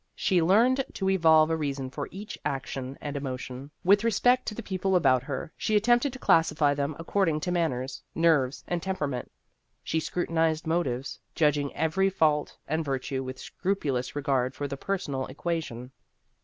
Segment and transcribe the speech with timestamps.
[0.15, 3.69] She learned to evolve a reason for each action and emotion.
[3.83, 8.01] With respect to the people about her, she attempted to classify them according to manners,
[8.15, 9.31] nerves, and temperament.
[9.83, 15.91] She scrutinized motives, judging every fault and virtue with scrupulous regard for the personal equation.